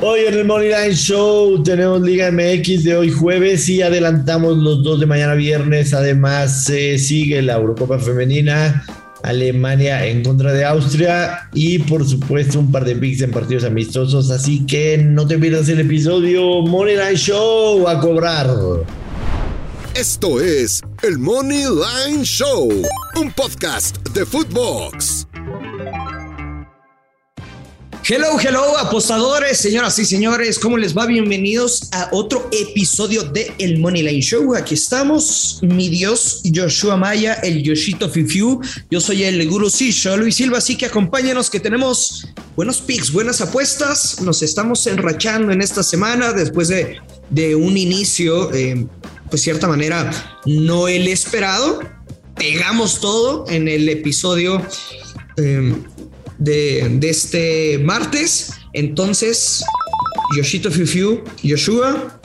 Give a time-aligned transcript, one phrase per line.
[0.00, 4.84] Hoy en el Money Line Show tenemos Liga MX de hoy jueves y adelantamos los
[4.84, 5.92] dos de mañana viernes.
[5.92, 8.86] Además, se sigue la Eurocopa Femenina,
[9.24, 14.30] Alemania en contra de Austria y por supuesto un par de picks en partidos amistosos.
[14.30, 18.46] Así que no te pierdas el episodio Money Line Show a cobrar.
[19.96, 22.68] Esto es el Money Line Show,
[23.16, 25.27] un podcast de Footbox.
[28.10, 31.04] Hello, hello, apostadores, señoras y señores, ¿cómo les va?
[31.04, 34.54] Bienvenidos a otro episodio de El Money Line Show.
[34.54, 38.62] Aquí estamos, mi Dios, Joshua Maya, el Yoshito Fifiu.
[38.90, 43.42] Yo soy el Guru Sisho, Luis Silva, así que acompáñenos que tenemos buenos picks, buenas
[43.42, 44.22] apuestas.
[44.22, 46.96] Nos estamos enrachando en esta semana después de,
[47.28, 48.86] de un inicio, eh,
[49.28, 51.80] pues cierta manera, no el esperado.
[52.36, 54.66] Pegamos todo en el episodio.
[55.36, 55.74] Eh,
[56.38, 58.52] de, este martes.
[58.72, 59.64] Entonces,
[60.36, 62.20] Yoshito Fiu Yoshua,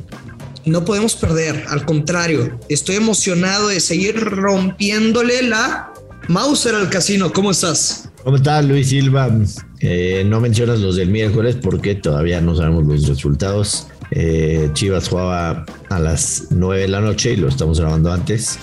[0.66, 1.66] no podemos perder.
[1.67, 5.91] Al contrario, estoy emocionado de seguir rompiéndole la
[6.28, 7.34] Mauser al casino.
[7.34, 8.09] ¿Cómo estás?
[8.23, 9.30] ¿Cómo estás, Luis Silva?
[9.81, 13.88] Eh, no mencionas los del miércoles porque todavía no sabemos los resultados.
[14.11, 18.58] Eh, Chivas jugaba a las 9 de la noche y lo estamos grabando antes.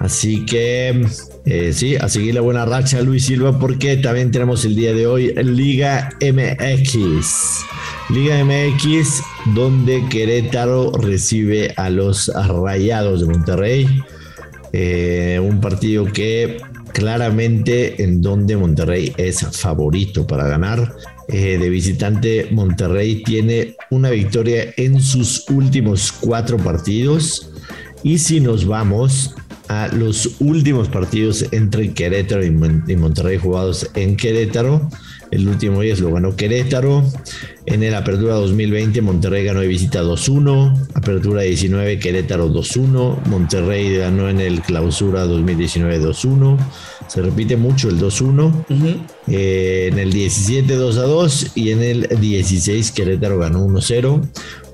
[0.00, 1.06] Así que
[1.46, 5.06] eh, sí, a seguir la buena racha Luis Silva porque también tenemos el día de
[5.06, 7.64] hoy Liga MX.
[8.08, 9.22] Liga MX
[9.54, 14.02] donde Querétaro recibe a los Rayados de Monterrey.
[14.72, 16.56] Eh, un partido que
[16.94, 20.94] claramente en donde Monterrey es favorito para ganar.
[21.28, 27.50] Eh, de visitante, Monterrey tiene una victoria en sus últimos cuatro partidos.
[28.02, 29.34] Y si nos vamos
[29.74, 32.50] a los últimos partidos entre Querétaro y
[32.96, 34.88] Monterrey jugados en Querétaro.
[35.30, 37.02] El último día lo ganó Querétaro.
[37.66, 40.88] En el Apertura 2020 Monterrey ganó de visita 2-1.
[40.94, 43.24] Apertura 19 Querétaro 2-1.
[43.26, 46.58] Monterrey ganó en el Clausura 2019 2-1.
[47.08, 48.64] Se repite mucho el 2-1.
[49.28, 54.22] Eh, en el 17 2-2 y en el 16 Querétaro ganó 1-0.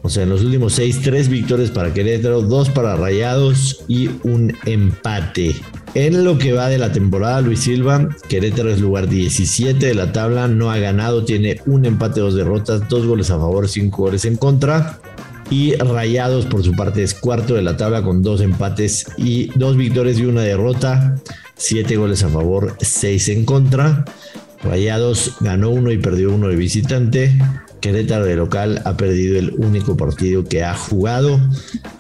[0.02, 4.56] O sea, en los últimos seis, tres victorias para Querétaro, dos para Rayados y un
[4.64, 5.54] empate.
[5.94, 10.12] En lo que va de la temporada, Luis Silva, Querétaro es lugar 17 de la
[10.12, 14.24] tabla, no ha ganado, tiene un empate, dos derrotas, dos goles a favor, cinco goles
[14.24, 15.00] en contra.
[15.50, 19.76] Y Rayados, por su parte, es cuarto de la tabla con dos empates y dos
[19.76, 21.16] victorias y una derrota,
[21.60, 24.04] siete goles a favor, seis en contra.
[24.62, 27.38] Rayados ganó uno y perdió uno de visitante.
[27.81, 31.41] Querétaro de local ha perdido el único partido que ha jugado.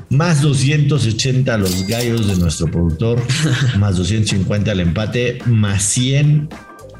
[0.08, 3.22] Más 280 los gallos de nuestro productor,
[3.78, 6.48] más 250 el empate, más 100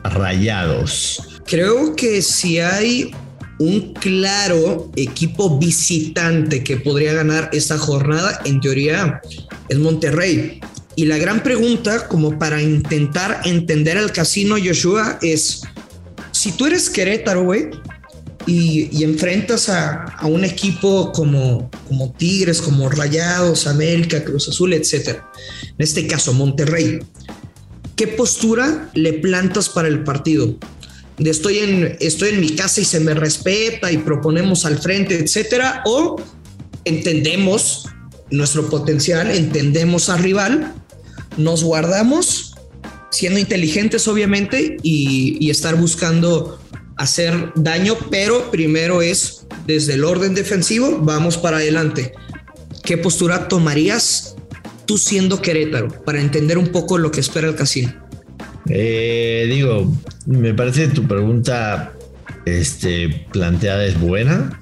[0.05, 1.41] rayados.
[1.47, 3.11] Creo que si hay
[3.59, 9.21] un claro equipo visitante que podría ganar esta jornada, en teoría
[9.69, 10.61] es Monterrey.
[11.01, 15.63] Y la gran pregunta, como para intentar entender el casino Joshua, es,
[16.31, 17.71] si tú eres Querétaro, güey,
[18.47, 25.21] y, enfrentas a, un equipo como, como Tigres, como Rayados, América, Cruz Azul, etc.
[25.63, 26.99] En este caso, Monterrey.
[27.97, 30.55] ¿Qué postura le plantas para el partido?
[31.17, 35.19] De estoy en, estoy en mi casa y se me respeta y proponemos al frente,
[35.19, 36.21] etcétera, o
[36.85, 37.87] entendemos
[38.31, 40.75] nuestro potencial, entendemos al rival,
[41.43, 42.55] nos guardamos,
[43.11, 46.61] siendo inteligentes obviamente, y, estar buscando
[46.97, 52.13] hacer daño, pero primero es desde el orden defensivo, vamos para adelante.
[52.85, 54.37] ¿Qué postura tomarías
[54.87, 57.95] tú siendo Querétaro para entender un poco lo que espera el casino?
[58.69, 59.93] Eh, digo,
[60.27, 61.93] me parece tu pregunta
[62.45, 64.61] este, planteada es buena,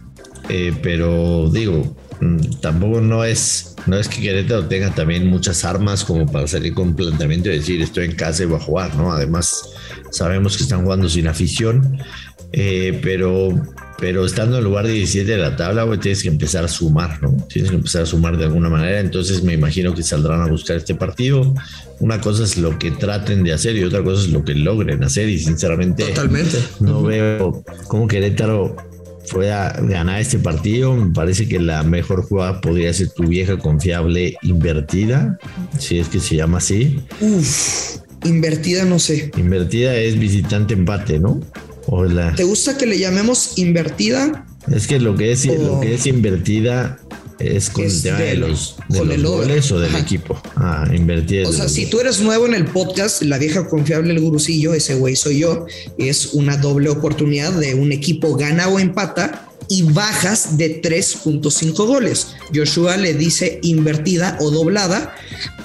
[0.49, 6.05] eh, pero digo, mm, tampoco no es, no es que Querétaro tenga también muchas armas
[6.05, 8.95] como para salir con un planteamiento y decir estoy en casa y voy a jugar,
[8.97, 9.13] ¿no?
[9.13, 9.71] Además,
[10.11, 11.99] sabemos que están jugando sin afición.
[12.53, 13.51] Eh, pero,
[13.99, 17.37] pero estando en lugar 17 de la tabla, tienes que empezar a sumar, ¿no?
[17.49, 19.01] Tienes que empezar a sumar de alguna manera.
[19.01, 21.55] Entonces me imagino que saldrán a buscar este partido.
[22.01, 25.03] Una cosa es lo que traten de hacer y otra cosa es lo que logren
[25.03, 25.29] hacer.
[25.29, 26.59] Y sinceramente, Totalmente.
[26.81, 28.77] no veo cómo Querétaro
[29.31, 30.95] pueda ganar este partido.
[30.95, 35.39] Me parece que la mejor jugada podría ser tu vieja confiable invertida,
[35.79, 37.01] si es que se llama así.
[37.21, 39.31] Uf, invertida no sé.
[39.37, 41.41] Invertida es visitante empate, ¿no?
[41.87, 42.35] Hola.
[42.37, 44.47] ¿Te gusta que le llamemos invertida?
[44.73, 46.99] Es que lo que es, lo que es invertida
[47.39, 50.41] es con el tema de los, goles o del equipo.
[50.57, 51.49] Ah, invertida.
[51.49, 54.95] O sea, si tú eres nuevo en el podcast, la vieja confiable, el gurusillo, ese
[54.95, 55.67] güey soy yo.
[55.99, 62.29] Es una doble oportunidad de un equipo gana o empata y bajas de 3.5 goles.
[62.55, 65.15] Joshua le dice invertida o doblada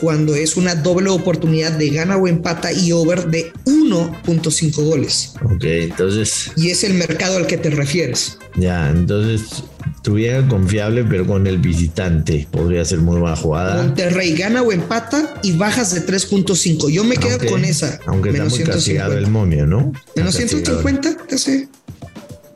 [0.02, 5.34] cuando es una doble oportunidad de gana o empata y over de 1.5 goles.
[5.44, 6.52] Ok, entonces.
[6.58, 8.38] Y es el mercado al que te refieres.
[8.56, 9.64] Ya, entonces
[10.04, 12.46] tu vieja confiable, pero con el visitante.
[12.52, 13.82] Podría ser muy buena jugada.
[13.82, 16.90] Monterrey gana o empata y bajas de 3.5.
[16.92, 18.00] Yo me quedo con esa.
[18.06, 19.94] Aunque está muy castigado el momio, ¿no?
[20.16, 21.70] Menos 150, te sé.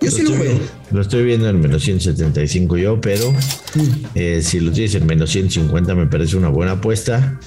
[0.01, 0.59] Yo sí lo veo.
[0.91, 4.05] Lo estoy viendo en menos 175 yo, pero mm.
[4.13, 7.39] eh, si lo tienes en menos 150 me parece una buena apuesta.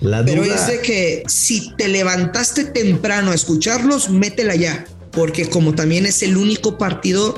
[0.00, 4.84] La pero es de que si te levantaste temprano a escucharlos, métela ya.
[5.10, 7.34] Porque como también es el único partido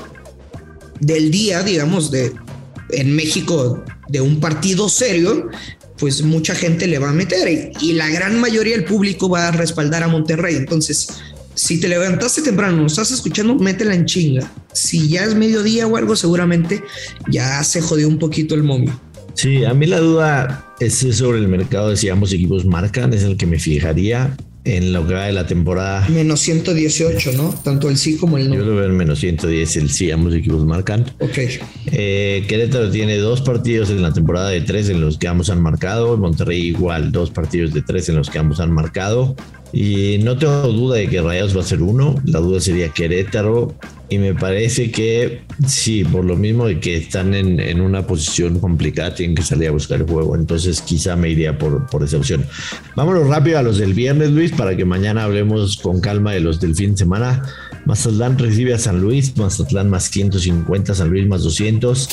[1.01, 2.33] del día, digamos, de
[2.91, 5.51] en México de un partido serio,
[5.99, 9.51] pues mucha gente le va a meter y, la gran mayoría del público va a
[9.51, 10.57] respaldar a Monterrey.
[10.57, 11.09] Entonces,
[11.55, 14.51] si te levantaste temprano, estás escuchando, métela en chinga.
[14.73, 16.83] Si ya es mediodía o algo, seguramente
[17.29, 18.99] ya se jodió un poquito el momio.
[19.35, 23.23] Sí, a mí la duda es sobre el mercado de si ambos equipos marcan, es
[23.23, 24.37] el que me fijaría
[24.69, 26.07] en lo que va de la temporada.
[26.09, 27.55] Menos 118, ¿no?
[27.65, 28.57] Tanto el sí como el no.
[28.57, 31.07] Yo lo veo en menos 110, el sí, ambos equipos marcan.
[31.19, 31.39] Ok.
[31.87, 35.61] Eh, Querétaro tiene dos partidos en la temporada de tres en los que ambos han
[35.61, 36.17] marcado.
[36.17, 39.35] Monterrey igual, dos partidos de tres en los que ambos han marcado.
[39.73, 42.17] Y no tengo duda de que Rayados va a ser uno.
[42.25, 43.75] La duda sería Querétaro.
[44.11, 49.15] Y me parece que sí, por lo mismo de que están en, una posición complicada,
[49.15, 50.35] tienen que salir a buscar el juego.
[50.35, 52.47] Entonces quizá me iría por, por esa opción.
[52.97, 56.59] Vámonos rápido a los del viernes, Luis, para que mañana hablemos con calma de los
[56.59, 57.43] del fin de semana.
[57.85, 62.09] Mazatlán recibe a San Luis, Mazatlán más 150, San Luis más 200.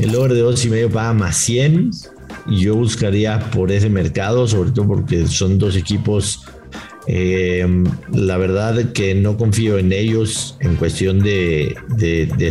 [0.00, 1.90] El over de dos y medio paga más 100.
[2.46, 6.40] Y yo buscaría por ese mercado, sobre todo porque son dos equipos
[7.06, 7.66] eh,
[8.12, 11.76] la verdad que no confío en ellos en cuestión de,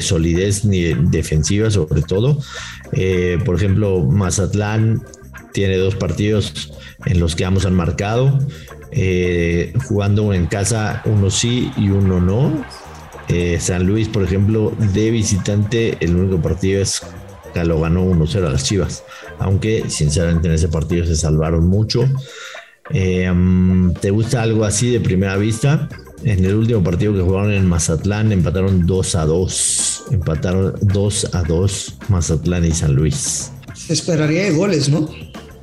[0.02, 2.40] solidez ni defensiva sobre todo.
[2.92, 5.04] Eh, por ejemplo, Mazatlán
[5.54, 6.72] tiene dos partidos
[7.06, 8.40] en los que ambos han marcado.
[8.92, 12.66] Eh, jugando en casa uno sí y uno no.
[13.58, 17.02] San Luis, por ejemplo, de visitante, el único partido es
[17.52, 19.04] que lo ganó 1-0 a las Chivas.
[19.40, 22.08] Aunque sinceramente en ese partido se salvaron mucho.
[22.90, 25.88] Eh, mm, ¿Te gusta algo así de primera vista?
[26.24, 30.04] En el último partido que jugaron en Mazatlán empataron 2 a 2.
[30.12, 33.52] Empataron 2 a 2 Mazatlán y San Luis.
[33.74, 35.10] Se esperaría de goles, ¿no?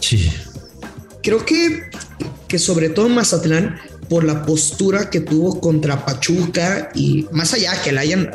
[0.01, 0.31] Sí.
[1.23, 1.85] Creo que,
[2.49, 3.77] que sobre todo Mazatlán,
[4.11, 8.31] por la postura que tuvo contra Pachuca y más allá que la hayan,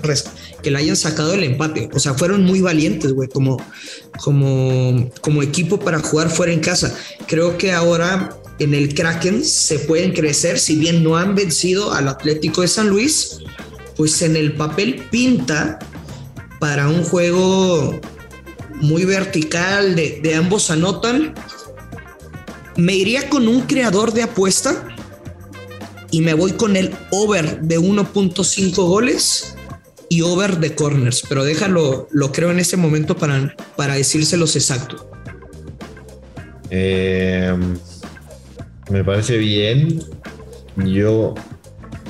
[0.63, 1.89] que la hayan sacado el empate.
[1.93, 3.61] O sea, fueron muy valientes, güey, como,
[4.23, 6.95] como, como equipo para jugar fuera en casa.
[7.27, 12.07] Creo que ahora en el Kraken se pueden crecer, si bien no han vencido al
[12.07, 13.39] Atlético de San Luis,
[13.97, 15.79] pues en el papel pinta
[16.59, 17.99] para un juego
[18.81, 21.33] muy vertical, de, ambos anotan.
[22.77, 24.87] Me iría con un creador de apuesta
[26.11, 29.55] y me voy con el over de 1.5 goles
[30.09, 35.09] y over de corners, pero déjalo, lo creo en este momento para, para decírselos exacto.
[36.69, 37.55] Eh,
[38.89, 40.03] me parece bien.
[40.77, 41.35] Yo,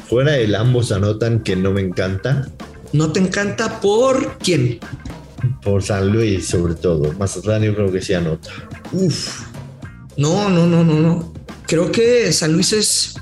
[0.07, 2.47] fuera del ambos anotan que no me encanta.
[2.93, 4.79] ¿No te encanta por quién?
[5.63, 7.13] Por San Luis, sobre todo.
[7.13, 8.49] Mazatlán yo creo que sí anota.
[8.91, 9.41] Uf.
[10.17, 11.33] No, no, no, no, no.
[11.67, 13.15] Creo que San Luis es...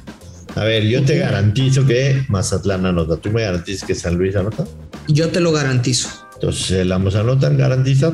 [0.55, 3.17] A ver, yo te garantizo que Mazatlán anota.
[3.17, 4.65] ¿Tú me garantizas que San Luis anota?
[5.07, 6.09] Yo te lo garantizo.
[6.35, 8.13] Entonces, el ambos anotan garantizado.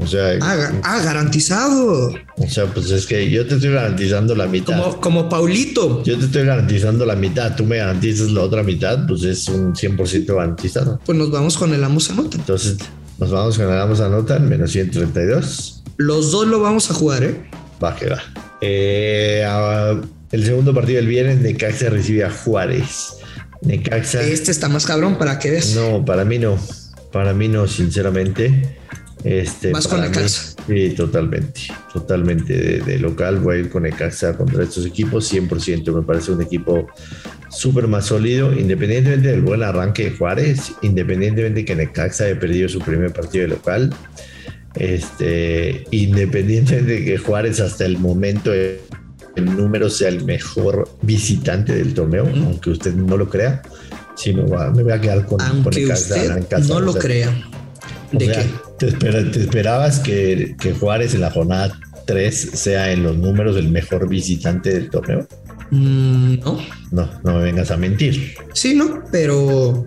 [0.00, 2.14] O sea, ah, ah, garantizado.
[2.36, 4.80] O sea, pues es que yo te estoy garantizando la mitad.
[4.80, 6.04] Como, como Paulito.
[6.04, 9.74] Yo te estoy garantizando la mitad, tú me garantizas la otra mitad, pues es un
[9.74, 11.00] 100% garantizado.
[11.04, 12.36] Pues nos vamos con el Amos Anota.
[12.36, 12.76] Entonces,
[13.18, 15.82] nos vamos con el Amos Anota en menos 132.
[15.96, 17.50] Los dos lo vamos a jugar, ¿eh?
[17.82, 18.22] Va que va.
[18.60, 19.44] Eh,
[20.30, 23.16] el segundo partido del viernes, Necaxa recibe a Juárez.
[23.62, 24.22] Necaxa.
[24.22, 25.74] Este está más cabrón, ¿para qué ves?
[25.74, 26.56] No, para mí no.
[27.12, 28.76] Para mí no, sinceramente.
[29.24, 30.54] Este, Más con Necaxa.
[30.66, 31.60] Sí, totalmente.
[31.92, 33.40] Totalmente de, local.
[33.40, 35.32] Voy a ir con Necaxa contra estos equipos.
[35.32, 35.92] 100%.
[35.94, 36.86] Me parece un equipo
[37.50, 38.52] súper más sólido.
[38.52, 40.72] Independientemente del buen arranque de Juárez.
[40.82, 43.94] Independientemente de que Necaxa haya perdido su primer partido de local.
[44.74, 51.94] Este, independientemente de que Juárez hasta el momento el número sea el mejor visitante del
[51.94, 53.62] torneo, aunque usted no lo crea.
[54.16, 57.30] Sí, me, me voy a quedar con, aunque Usted no lo crea.
[58.12, 58.26] ¿De
[58.78, 64.72] ¿te, esperabas que, Juárez en la jornada 3 sea en los números el mejor visitante
[64.72, 65.26] del torneo?
[65.70, 66.60] Mm, no.
[66.90, 68.34] No, no me vengas a mentir.
[68.54, 69.86] Sí, no, pero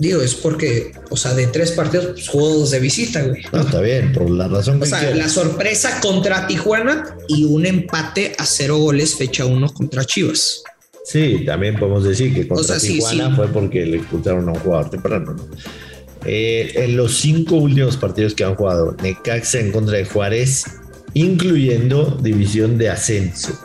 [0.00, 3.42] Digo, es porque, o sea, de tres partidos, pues, juegos de visita, güey.
[3.52, 4.84] No, está bien, por la razón que.
[4.84, 10.02] O sea, la sorpresa contra Tijuana y un empate a cero goles, fecha uno contra
[10.06, 10.62] Chivas.
[11.04, 15.36] Sí, también podemos decir que contra Tijuana fue porque le expulsaron a un jugador temprano.
[16.24, 20.64] Eh, en los cinco últimos partidos que han jugado, Necaxa en contra de Juárez,
[21.14, 23.58] incluyendo división de ascenso.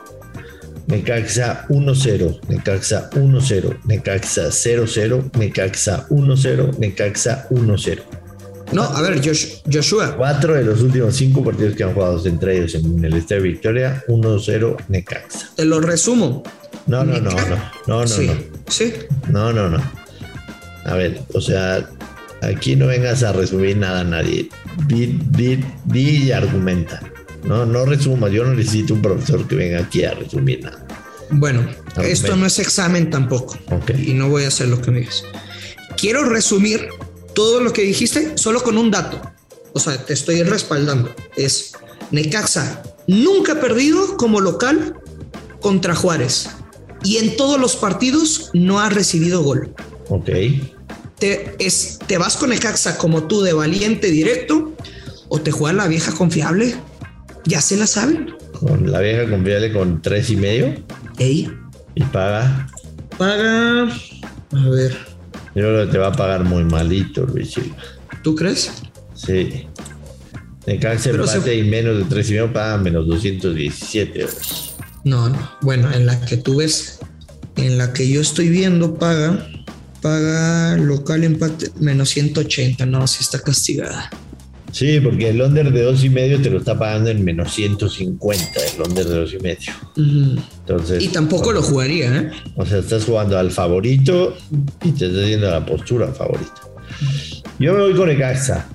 [0.88, 8.02] Necaxa 1-0, Necaxa 1-0, Necaxa 0-0, Necaxa 1-0, Necaxa 1-0.
[8.72, 9.22] No, a ver,
[9.72, 10.16] Joshua.
[10.16, 14.04] Cuatro de los últimos cinco partidos que han jugado entre ellos en el Estadio Victoria,
[14.08, 15.50] 1-0 Necaxa.
[15.56, 16.44] Te lo resumo.
[16.88, 17.56] No, no, no, no,
[17.88, 18.34] no, no, sí, no.
[18.68, 18.94] Sí.
[19.30, 19.82] No, no, no.
[20.86, 21.90] A ver, o sea,
[22.48, 24.50] aquí no vengas a resumir nada a nadie.
[24.88, 27.02] Di, di, di y argumenta.
[27.44, 28.32] No, no resumas.
[28.32, 30.86] Yo no necesito un profesor que venga aquí a resumir nada.
[31.32, 31.68] Bueno,
[32.04, 33.58] esto no es examen tampoco.
[33.98, 35.24] Y no voy a hacer lo que me digas.
[35.98, 36.88] Quiero resumir
[37.34, 39.22] todo lo que dijiste solo con un dato.
[39.74, 41.14] O sea, te estoy respaldando.
[41.36, 41.74] Es
[42.12, 44.96] Necaxa nunca ha perdido como local
[45.60, 46.50] contra Juárez
[47.04, 49.74] y en todos los partidos no ha recibido gol.
[50.10, 50.30] Ok.
[51.20, 54.74] Te, es, te vas con Necaxa como tú de valiente directo
[55.30, 56.76] o te juega la vieja confiable.
[57.46, 58.36] Ya se la saben.
[58.60, 60.74] Con la vieja confiable con tres y medio.
[61.18, 61.52] Ey.
[61.96, 62.68] Y paga.
[63.18, 63.84] Paga.
[63.84, 64.98] A ver.
[65.56, 67.56] Yo creo que te va a pagar muy malito, Luis.
[68.24, 68.72] ¿Tú crees?
[69.14, 69.68] Sí.
[70.68, 74.76] Necaxa empate y menos de tres y medio paga menos 217 euros.
[75.04, 75.52] No, no.
[75.62, 77.00] Bueno, en la que tú ves,
[77.56, 79.48] en la que yo estoy viendo, paga,
[80.06, 82.86] paga local empate menos 180.
[82.86, 84.12] No, si está castigada.
[84.72, 88.52] Sí, porque el under de dos y medio te lo está pagando en menos 150,
[88.76, 89.74] el under de dos y medio.
[90.60, 91.04] Entonces.
[91.04, 92.32] Y tampoco lo jugaría, ¿eh?
[92.56, 94.38] O sea, estás jugando al favorito
[94.84, 96.54] y te estás yendo a la postura al favorito.
[97.58, 98.68] Yo me voy con Necaxa.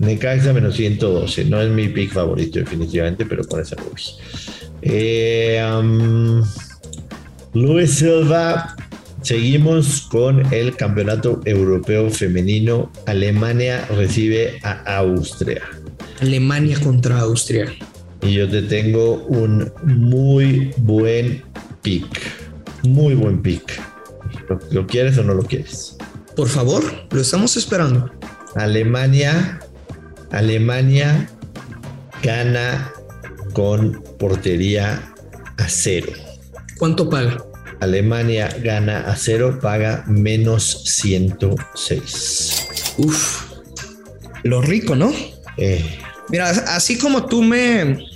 [0.00, 1.44] Necaxa menos 112.
[1.44, 4.02] No es mi pick favorito, definitivamente, pero con esa me voy.
[4.82, 5.62] Eh,
[7.52, 8.74] Luis Silva,
[9.22, 12.90] seguimos con el Campeonato Europeo Femenino.
[13.06, 15.62] Alemania recibe a Austria.
[16.20, 17.72] Alemania contra Austria.
[18.22, 21.42] Y yo te tengo un muy buen
[21.82, 22.06] pick.
[22.82, 23.80] Muy buen pick.
[24.70, 25.96] ¿Lo, quieres o no lo quieres?
[26.36, 28.10] Por favor, lo estamos esperando.
[28.54, 29.60] Alemania,
[30.30, 31.28] Alemania
[32.22, 32.92] gana
[33.52, 35.12] con portería
[35.56, 36.12] a cero.
[36.78, 37.44] ¿Cuánto paga?
[37.82, 42.68] Alemania gana a cero, paga menos 106.
[42.98, 43.42] Uf,
[44.44, 45.12] lo rico, ¿no?
[45.56, 45.98] Eh.
[46.28, 48.06] Mira, así como tú me,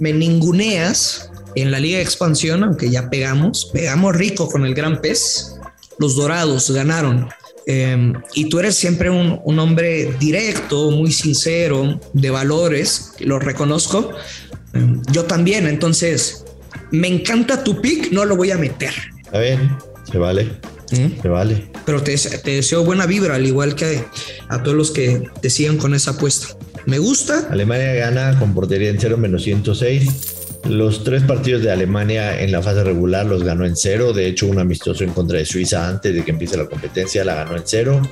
[0.00, 5.02] me ninguneas en la Liga de Expansión, aunque ya pegamos, pegamos rico con el gran
[5.02, 5.56] pez,
[5.98, 7.28] los dorados ganaron.
[7.66, 14.10] Em, y tú eres siempre un, un, hombre directo, muy sincero, de valores, lo reconozco,
[15.12, 16.41] yo también, entonces
[16.92, 18.92] me encanta tu pick, no lo voy a meter.
[19.24, 19.76] Está bien,
[20.10, 20.48] se vale.
[20.92, 21.22] ¿Mm?
[21.22, 21.68] Se vale.
[21.86, 22.12] Pero te,
[22.44, 24.04] deseo buena vibra, al igual que
[24.48, 26.48] a todos los que te sigan con esa apuesta.
[26.86, 27.48] Me gusta.
[27.50, 30.60] Alemania gana con portería en cero menos 106.
[30.68, 34.12] Los tres partidos de Alemania en la fase regular los ganó en cero.
[34.12, 37.34] De hecho, un amistoso en contra de Suiza antes de que empiece la competencia la
[37.34, 38.02] ganó en cero.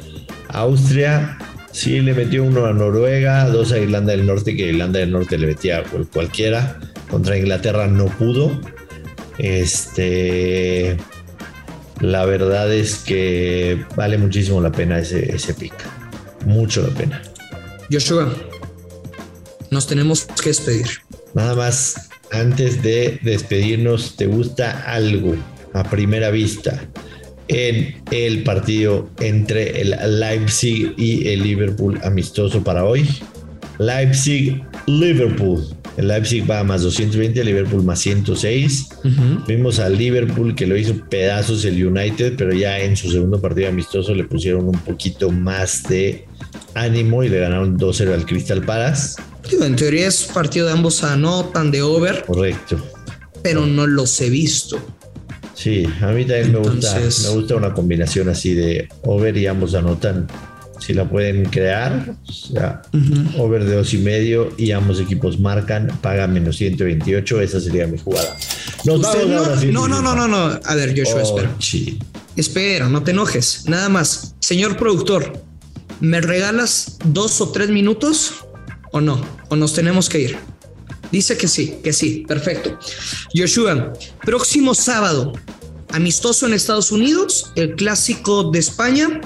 [0.48, 1.38] Austria
[1.72, 5.38] Sí, le metió uno a Noruega, dos a Irlanda del Norte, que Irlanda del Norte
[5.38, 6.80] le metía cualquiera.
[7.10, 8.60] Contra Inglaterra no pudo.
[9.38, 10.96] Este.
[12.00, 15.74] La verdad es que vale muchísimo la pena ese, ese pick.
[16.46, 17.22] Mucho la pena.
[17.92, 18.32] Joshua,
[19.70, 20.86] nos tenemos que despedir.
[21.34, 25.36] Nada más, antes de despedirnos, ¿te gusta algo
[25.74, 26.80] a primera vista?
[27.50, 33.08] en el partido entre el Leipzig y el Liverpool amistoso para hoy.
[33.78, 35.76] Leipzig-Liverpool.
[35.96, 38.88] El Leipzig va a más 220, el Liverpool más 106.
[39.46, 43.68] Vimos al Liverpool que lo hizo pedazos el United, pero ya en su segundo partido
[43.68, 46.26] amistoso le pusieron un poquito más de
[46.74, 49.20] ánimo y le ganaron 2-0 al Crystal Palace.
[49.60, 52.24] En teoría es partido de ambos anotan de over.
[52.24, 52.82] Correcto.
[53.42, 54.78] Pero no los he visto.
[55.54, 59.74] Sí, a mí también me gusta, me gusta una combinación así de over y ambos
[59.74, 60.26] anotan.
[60.80, 62.82] Si la pueden crear, o sea,
[63.38, 67.98] over de dos y medio y ambos equipos marcan, paga menos 128, esa sería mi
[67.98, 68.36] jugada.
[68.84, 68.96] no,
[69.88, 71.56] no, no, no, no, A ver, Joshua, oh, espera.
[72.36, 73.64] Espera, no te enojes.
[73.66, 75.44] Nada más, señor productor,
[76.00, 78.34] ¿me regalas dos o tres minutos
[78.92, 79.20] o no?
[79.48, 80.38] ¿O nos tenemos que ir?
[81.12, 82.78] Dice que sí, que sí, perfecto.
[83.34, 83.92] Joshua,
[84.24, 85.32] próximo sábado,
[85.90, 89.20] amistoso en Estados Unidos, el clásico de España.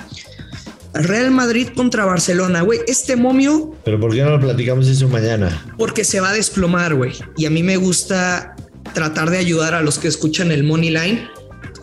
[0.94, 2.80] Real Madrid contra Barcelona, güey.
[2.86, 3.74] Este momio.
[3.84, 5.64] Pero ¿por qué no lo platicamos eso mañana?
[5.76, 7.12] Porque se va a desplomar, güey.
[7.36, 8.54] Y a mí me gusta
[8.94, 11.28] tratar de ayudar a los que escuchan el Money Line.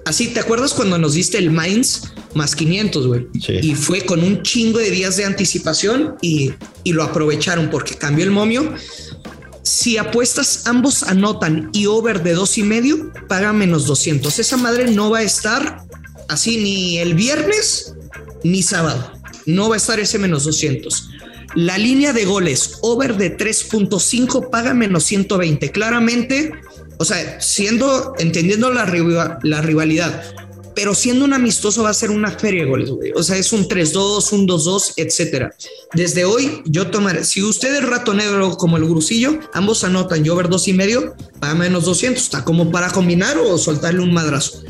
[0.05, 3.27] Así, ¿te acuerdas cuando nos diste el Mainz más 500, güey?
[3.39, 3.59] Sí.
[3.61, 6.53] Y fue con un chingo de días de anticipación y,
[6.83, 8.73] y lo aprovecharon porque cambió el momio.
[9.63, 14.39] Si apuestas ambos anotan y over de dos y medio, paga menos 200.
[14.39, 15.83] Esa madre no va a estar
[16.29, 17.93] así ni el viernes
[18.43, 19.11] ni sábado.
[19.45, 21.09] No va a estar ese menos 200.
[21.55, 25.71] La línea de goles over de 3.5 paga menos 120.
[25.71, 26.51] Claramente,
[26.97, 30.23] o sea, siendo, entendiendo la, riva- la rivalidad,
[30.73, 33.11] pero siendo un amistoso va a ser una feria de goles, güey.
[33.13, 35.53] O sea, es un 3-2, un 2-2, etcétera.
[35.93, 40.47] Desde hoy yo tomaré, si usted es ratonero como el grusillo, ambos anotan y over
[40.47, 42.23] dos y medio, paga menos 200.
[42.23, 44.63] Está como para combinar o soltarle un madrazo.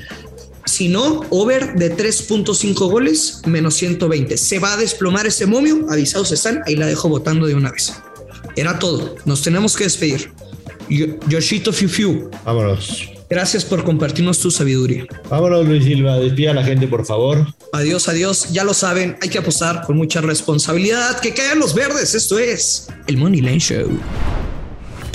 [0.66, 4.38] Si no, over de 3.5 goles, menos 120.
[4.38, 5.86] Se va a desplomar ese momio.
[5.90, 6.62] Avisados están.
[6.66, 7.94] Ahí la dejo votando de una vez.
[8.56, 9.16] Era todo.
[9.26, 10.32] Nos tenemos que despedir.
[10.90, 13.10] Yo- Yoshito Fiu Fiu, Vámonos.
[13.30, 15.06] gracias por compartirnos tu sabiduría.
[15.30, 16.18] Vámonos, Luis Silva.
[16.20, 17.48] Despida a la gente, por favor.
[17.72, 18.48] Adiós, adiós.
[18.52, 21.20] Ya lo saben, hay que apostar con mucha responsabilidad.
[21.22, 22.14] Que caigan los verdes.
[22.14, 23.90] Esto es el Money Line Show.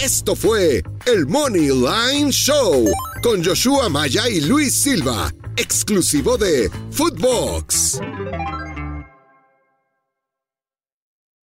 [0.03, 2.87] Esto fue el Money Line Show
[3.27, 7.99] con Joshua Maya y Luis Silva, exclusivo de Footbox.